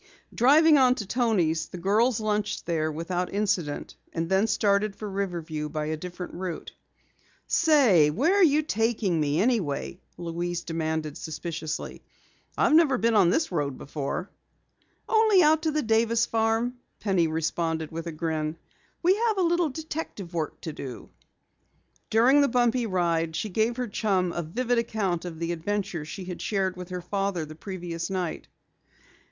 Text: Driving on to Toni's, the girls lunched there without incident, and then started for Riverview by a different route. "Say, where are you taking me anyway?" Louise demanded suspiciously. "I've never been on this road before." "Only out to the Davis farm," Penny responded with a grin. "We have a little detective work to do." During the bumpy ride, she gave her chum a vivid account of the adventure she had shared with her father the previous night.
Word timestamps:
Driving 0.33 0.79
on 0.79 0.95
to 0.95 1.05
Toni's, 1.05 1.67
the 1.67 1.77
girls 1.77 2.19
lunched 2.19 2.65
there 2.65 2.91
without 2.91 3.31
incident, 3.35 3.95
and 4.11 4.27
then 4.27 4.47
started 4.47 4.95
for 4.95 5.07
Riverview 5.07 5.69
by 5.69 5.85
a 5.85 5.95
different 5.95 6.33
route. 6.33 6.71
"Say, 7.45 8.09
where 8.09 8.33
are 8.33 8.43
you 8.43 8.63
taking 8.63 9.19
me 9.21 9.39
anyway?" 9.39 10.01
Louise 10.17 10.63
demanded 10.63 11.19
suspiciously. 11.19 12.03
"I've 12.57 12.73
never 12.73 12.97
been 12.97 13.13
on 13.13 13.29
this 13.29 13.51
road 13.51 13.77
before." 13.77 14.31
"Only 15.07 15.43
out 15.43 15.61
to 15.61 15.71
the 15.71 15.83
Davis 15.83 16.25
farm," 16.25 16.79
Penny 16.99 17.27
responded 17.27 17.91
with 17.91 18.07
a 18.07 18.11
grin. 18.11 18.57
"We 19.03 19.13
have 19.15 19.37
a 19.37 19.43
little 19.43 19.69
detective 19.69 20.33
work 20.33 20.61
to 20.61 20.73
do." 20.73 21.11
During 22.09 22.41
the 22.41 22.47
bumpy 22.47 22.87
ride, 22.87 23.35
she 23.35 23.49
gave 23.49 23.77
her 23.77 23.87
chum 23.87 24.31
a 24.31 24.41
vivid 24.41 24.79
account 24.79 25.25
of 25.25 25.37
the 25.37 25.51
adventure 25.51 26.05
she 26.05 26.23
had 26.25 26.41
shared 26.41 26.75
with 26.75 26.89
her 26.89 27.01
father 27.01 27.45
the 27.45 27.53
previous 27.53 28.09
night. 28.09 28.47